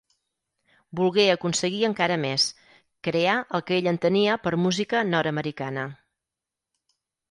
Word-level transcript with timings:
Volgué 0.99 1.25
aconseguir 1.33 1.83
encara 1.91 2.17
més: 2.25 2.47
crear 3.09 3.37
el 3.61 3.65
que 3.69 3.79
ell 3.83 3.93
entenia 3.95 4.41
per 4.49 4.57
música 4.67 5.07
nord-americana. 5.15 5.89